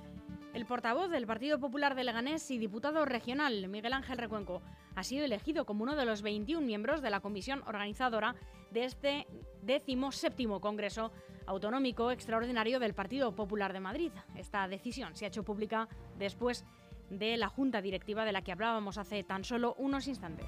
El 0.54 0.66
portavoz 0.66 1.10
del 1.10 1.26
Partido 1.26 1.60
Popular 1.60 1.96
de 1.96 2.04
Leganés 2.04 2.52
y 2.52 2.60
diputado 2.60 3.06
regional, 3.06 3.68
Miguel 3.70 3.94
Ángel 3.94 4.20
Recuenco, 4.20 4.62
ha 4.96 5.04
sido 5.04 5.26
elegido 5.26 5.66
como 5.66 5.84
uno 5.84 5.96
de 5.96 6.06
los 6.06 6.22
21 6.22 6.66
miembros 6.66 7.02
de 7.02 7.10
la 7.10 7.22
comisión 7.22 7.64
organizadora 7.66 8.36
de 8.72 8.86
este 8.86 9.28
17 9.64 10.48
Congreso 10.62 11.12
Autonómico 11.48 12.12
Extraordinario 12.12 12.80
del 12.80 12.94
Partido 12.94 13.36
Popular 13.36 13.74
de 13.74 13.80
Madrid. 13.80 14.12
Esta 14.36 14.68
decisión 14.68 15.16
se 15.16 15.26
ha 15.26 15.30
hecho 15.30 15.44
pública 15.44 15.88
después 16.20 16.66
de 17.10 17.38
la 17.38 17.50
junta 17.50 17.82
directiva 17.82 18.26
de 18.26 18.32
la 18.32 18.44
que 18.44 18.52
hablábamos 18.52 18.98
hace 18.98 19.24
tan 19.24 19.44
solo 19.44 19.76
unos 19.78 20.08
instantes. 20.08 20.48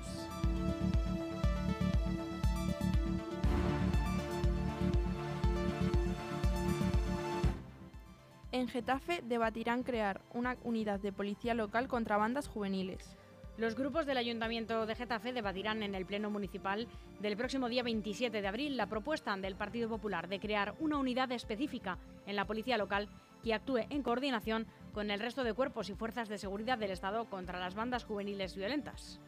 En 8.55 8.69
Getafe 8.69 9.21
debatirán 9.21 9.83
crear 9.83 10.21
una 10.33 10.55
unidad 10.63 11.01
de 11.01 11.11
policía 11.11 11.53
local 11.53 11.89
contra 11.89 12.15
bandas 12.15 12.47
juveniles. 12.47 13.17
Los 13.57 13.75
grupos 13.75 14.05
del 14.05 14.15
Ayuntamiento 14.15 14.85
de 14.85 14.95
Getafe 14.95 15.33
debatirán 15.33 15.83
en 15.83 15.93
el 15.93 16.05
Pleno 16.05 16.29
Municipal 16.29 16.87
del 17.19 17.35
próximo 17.35 17.67
día 17.67 17.83
27 17.83 18.41
de 18.41 18.47
abril 18.47 18.77
la 18.77 18.87
propuesta 18.87 19.35
del 19.35 19.57
Partido 19.57 19.89
Popular 19.89 20.29
de 20.29 20.39
crear 20.39 20.73
una 20.79 20.97
unidad 20.97 21.33
específica 21.33 21.97
en 22.25 22.37
la 22.37 22.45
policía 22.45 22.77
local 22.77 23.09
que 23.43 23.53
actúe 23.53 23.79
en 23.89 24.03
coordinación 24.03 24.67
con 24.93 25.11
el 25.11 25.19
resto 25.19 25.43
de 25.43 25.53
cuerpos 25.53 25.89
y 25.89 25.93
fuerzas 25.93 26.29
de 26.29 26.37
seguridad 26.37 26.77
del 26.77 26.91
Estado 26.91 27.25
contra 27.25 27.59
las 27.59 27.75
bandas 27.75 28.05
juveniles 28.05 28.55
violentas. 28.55 29.19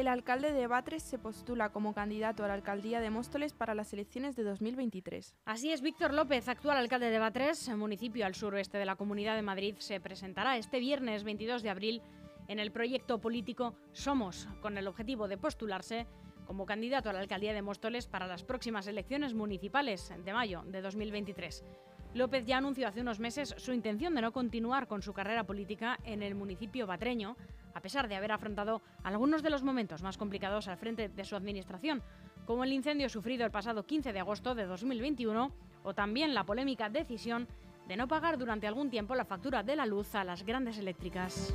El 0.00 0.08
alcalde 0.08 0.54
de 0.54 0.66
Batres 0.66 1.02
se 1.02 1.18
postula 1.18 1.72
como 1.72 1.92
candidato 1.92 2.42
a 2.42 2.48
la 2.48 2.54
alcaldía 2.54 3.00
de 3.00 3.10
Móstoles 3.10 3.52
para 3.52 3.74
las 3.74 3.92
elecciones 3.92 4.34
de 4.34 4.44
2023. 4.44 5.36
Así 5.44 5.72
es, 5.72 5.82
Víctor 5.82 6.14
López, 6.14 6.48
actual 6.48 6.78
alcalde 6.78 7.10
de 7.10 7.18
Batres, 7.18 7.68
municipio 7.76 8.24
al 8.24 8.34
suroeste 8.34 8.78
de 8.78 8.86
la 8.86 8.96
Comunidad 8.96 9.36
de 9.36 9.42
Madrid, 9.42 9.74
se 9.76 10.00
presentará 10.00 10.56
este 10.56 10.80
viernes 10.80 11.22
22 11.22 11.62
de 11.62 11.68
abril 11.68 12.02
en 12.48 12.58
el 12.58 12.72
proyecto 12.72 13.20
político 13.20 13.74
Somos, 13.92 14.48
con 14.62 14.78
el 14.78 14.88
objetivo 14.88 15.28
de 15.28 15.36
postularse 15.36 16.06
como 16.46 16.64
candidato 16.64 17.10
a 17.10 17.12
la 17.12 17.20
alcaldía 17.20 17.52
de 17.52 17.60
Móstoles 17.60 18.06
para 18.06 18.26
las 18.26 18.42
próximas 18.42 18.86
elecciones 18.86 19.34
municipales 19.34 20.14
de 20.24 20.32
mayo 20.32 20.62
de 20.64 20.80
2023. 20.80 21.62
López 22.14 22.46
ya 22.46 22.56
anunció 22.56 22.88
hace 22.88 23.02
unos 23.02 23.20
meses 23.20 23.54
su 23.58 23.74
intención 23.74 24.14
de 24.14 24.22
no 24.22 24.32
continuar 24.32 24.88
con 24.88 25.02
su 25.02 25.12
carrera 25.12 25.44
política 25.44 26.00
en 26.04 26.22
el 26.22 26.34
municipio 26.34 26.86
batreño, 26.86 27.36
a 27.74 27.80
pesar 27.80 28.08
de 28.08 28.16
haber 28.16 28.32
afrontado 28.32 28.82
algunos 29.02 29.42
de 29.42 29.50
los 29.50 29.62
momentos 29.62 30.02
más 30.02 30.18
complicados 30.18 30.68
al 30.68 30.76
frente 30.76 31.08
de 31.08 31.24
su 31.24 31.36
administración, 31.36 32.02
como 32.46 32.64
el 32.64 32.72
incendio 32.72 33.08
sufrido 33.08 33.44
el 33.44 33.50
pasado 33.50 33.84
15 33.84 34.12
de 34.12 34.20
agosto 34.20 34.54
de 34.54 34.66
2021 34.66 35.52
o 35.82 35.94
también 35.94 36.34
la 36.34 36.44
polémica 36.44 36.88
decisión 36.88 37.48
de 37.86 37.96
no 37.96 38.08
pagar 38.08 38.38
durante 38.38 38.66
algún 38.66 38.90
tiempo 38.90 39.14
la 39.14 39.24
factura 39.24 39.62
de 39.62 39.76
la 39.76 39.86
luz 39.86 40.14
a 40.14 40.24
las 40.24 40.44
grandes 40.44 40.78
eléctricas. 40.78 41.54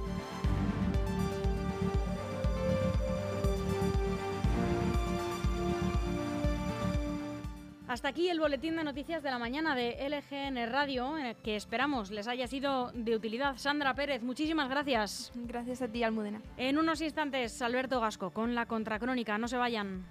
Hasta 7.95 8.09
aquí 8.09 8.27
el 8.27 8.41
boletín 8.41 8.75
de 8.75 8.83
noticias 8.83 9.23
de 9.23 9.31
la 9.31 9.39
mañana 9.39 9.73
de 9.73 9.95
LGN 10.09 10.69
Radio, 10.69 11.17
eh, 11.17 11.37
que 11.41 11.55
esperamos 11.55 12.11
les 12.11 12.27
haya 12.27 12.45
sido 12.45 12.91
de 12.93 13.15
utilidad. 13.15 13.55
Sandra 13.55 13.93
Pérez, 13.93 14.21
muchísimas 14.21 14.67
gracias. 14.67 15.31
Gracias 15.33 15.81
a 15.81 15.87
ti, 15.87 16.03
Almudena. 16.03 16.41
En 16.57 16.77
unos 16.77 16.99
instantes, 16.99 17.61
Alberto 17.61 18.01
Gasco 18.01 18.31
con 18.31 18.53
la 18.53 18.65
contracrónica. 18.65 19.37
No 19.37 19.47
se 19.47 19.55
vayan. 19.55 20.05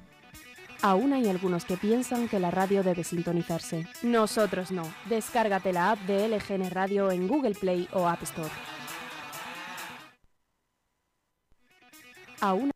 Aún 0.81 1.13
hay 1.13 1.29
algunos 1.29 1.67
que 1.67 1.77
piensan 1.77 2.27
que 2.27 2.41
la 2.41 2.51
radio 2.51 2.83
debe 2.83 3.05
sintonizarse. 3.05 3.87
Nosotros 4.03 4.73
no. 4.73 4.85
Descárgate 5.11 5.75
la 5.75 5.91
app 5.91 5.99
de 6.07 6.27
LGN 6.27 6.71
Radio 6.71 7.11
en 7.11 7.29
Google 7.29 7.55
Play 7.55 7.87
o 7.93 8.09
App 8.09 8.23
Store. 8.23 8.49
Aún 12.41 12.71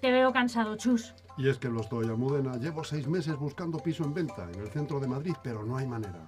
Te 0.00 0.10
veo 0.10 0.32
cansado, 0.32 0.78
Chus. 0.78 1.12
Y 1.38 1.48
es 1.48 1.56
que 1.58 1.68
lo 1.68 1.80
estoy, 1.80 2.06
Almudena. 2.06 2.56
Llevo 2.56 2.82
seis 2.82 3.06
meses 3.06 3.36
buscando 3.36 3.78
piso 3.78 4.02
en 4.02 4.12
venta 4.12 4.50
en 4.52 4.60
el 4.60 4.68
centro 4.68 4.98
de 4.98 5.06
Madrid, 5.06 5.34
pero 5.40 5.64
no 5.64 5.76
hay 5.76 5.86
manera. 5.86 6.26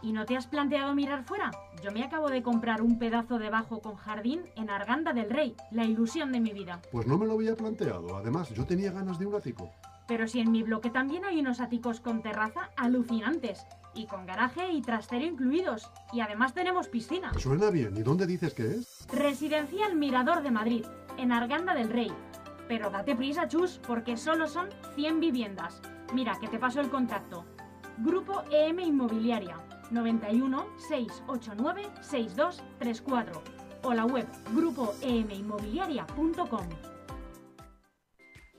¿Y 0.00 0.12
no 0.12 0.24
te 0.24 0.36
has 0.36 0.46
planteado 0.46 0.94
mirar 0.94 1.24
fuera? 1.24 1.50
Yo 1.82 1.90
me 1.90 2.04
acabo 2.04 2.30
de 2.30 2.42
comprar 2.42 2.80
un 2.80 2.98
pedazo 2.98 3.40
de 3.40 3.50
bajo 3.50 3.80
con 3.80 3.96
jardín 3.96 4.42
en 4.54 4.70
Arganda 4.70 5.12
del 5.12 5.30
Rey, 5.30 5.56
la 5.72 5.84
ilusión 5.84 6.30
de 6.30 6.40
mi 6.40 6.52
vida. 6.52 6.80
Pues 6.92 7.08
no 7.08 7.18
me 7.18 7.26
lo 7.26 7.34
había 7.34 7.56
planteado. 7.56 8.16
Además, 8.16 8.50
yo 8.50 8.64
tenía 8.64 8.92
ganas 8.92 9.18
de 9.18 9.26
un 9.26 9.34
ático. 9.34 9.70
Pero 10.06 10.28
si 10.28 10.40
en 10.40 10.52
mi 10.52 10.62
bloque 10.62 10.90
también 10.90 11.24
hay 11.24 11.40
unos 11.40 11.60
áticos 11.60 12.00
con 12.00 12.22
terraza 12.22 12.70
alucinantes, 12.76 13.66
y 13.94 14.06
con 14.06 14.26
garaje 14.26 14.72
y 14.72 14.80
trastero 14.80 15.24
incluidos, 15.24 15.90
y 16.12 16.20
además 16.20 16.54
tenemos 16.54 16.88
piscina. 16.88 17.32
Suena 17.38 17.70
bien. 17.70 17.96
¿Y 17.96 18.02
dónde 18.02 18.26
dices 18.26 18.54
que 18.54 18.66
es? 18.66 19.06
Residencial 19.12 19.96
Mirador 19.96 20.42
de 20.42 20.50
Madrid, 20.50 20.84
en 21.18 21.32
Arganda 21.32 21.74
del 21.74 21.90
Rey. 21.90 22.12
Pero 22.72 22.88
date 22.88 23.12
prisa, 23.14 23.46
Chus, 23.46 23.78
porque 23.86 24.16
solo 24.16 24.48
son 24.48 24.70
100 24.94 25.20
viviendas. 25.20 25.82
Mira, 26.14 26.38
que 26.40 26.48
te 26.48 26.58
paso 26.58 26.80
el 26.80 26.88
contacto. 26.88 27.44
Grupo 27.98 28.44
EM 28.50 28.80
Inmobiliaria, 28.80 29.58
91 29.90 30.78
689 30.78 31.90
6234 32.00 33.42
o 33.82 33.92
la 33.92 34.06
web 34.06 34.26
grupoeminmobiliaria.com. 34.54 36.66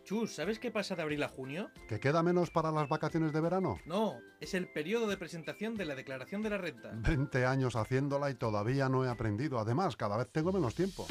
Chus, 0.04 0.36
¿sabes 0.36 0.60
qué 0.60 0.70
pasa 0.70 0.96
de 0.96 1.02
abril 1.02 1.24
a 1.24 1.30
junio? 1.30 1.72
¿Que 1.88 2.00
queda 2.00 2.22
menos 2.22 2.52
para 2.52 2.72
las 2.72 2.88
vacaciones 2.88 3.34
de 3.34 3.42
verano? 3.42 3.80
No, 3.88 4.20
es 4.40 4.54
el 4.54 4.72
periodo 4.72 5.08
de 5.08 5.18
presentación 5.18 5.74
de 5.74 5.86
la 5.86 5.96
declaración 5.96 6.44
de 6.44 6.52
la 6.52 6.60
renta. 6.60 6.92
20 6.94 7.48
años 7.48 7.76
haciéndola 7.76 8.30
y 8.30 8.36
todavía 8.36 8.90
no 8.90 9.04
he 9.04 9.10
aprendido. 9.10 9.58
Además, 9.58 9.96
cada 9.96 10.18
vez 10.18 10.32
tengo 10.32 10.54
menos 10.54 10.76
tiempo. 10.76 11.08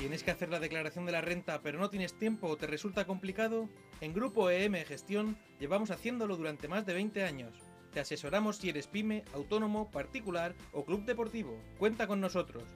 ¿Tienes 0.00 0.22
que 0.22 0.30
hacer 0.30 0.48
la 0.48 0.60
declaración 0.60 1.04
de 1.04 1.12
la 1.12 1.20
renta 1.20 1.60
pero 1.60 1.78
no 1.78 1.90
tienes 1.90 2.14
tiempo 2.14 2.48
o 2.48 2.56
te 2.56 2.66
resulta 2.66 3.06
complicado? 3.06 3.68
En 4.00 4.14
Grupo 4.14 4.48
EM 4.48 4.72
Gestión 4.86 5.36
llevamos 5.58 5.90
haciéndolo 5.90 6.38
durante 6.38 6.68
más 6.68 6.86
de 6.86 6.94
20 6.94 7.22
años. 7.22 7.52
Te 7.92 8.00
asesoramos 8.00 8.56
si 8.56 8.70
eres 8.70 8.86
pyme, 8.86 9.24
autónomo, 9.34 9.90
particular 9.90 10.54
o 10.72 10.86
club 10.86 11.04
deportivo. 11.04 11.54
Cuenta 11.78 12.06
con 12.06 12.18
nosotros. 12.18 12.62